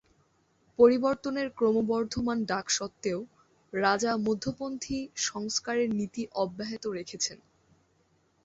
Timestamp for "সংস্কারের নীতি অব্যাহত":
5.27-6.83